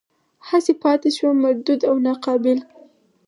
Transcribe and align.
هسې 0.47 0.73
پاتې 0.81 1.09
شوم 1.15 1.35
مردود 1.43 1.81
او 1.89 1.95
ناقابل. 2.05 2.57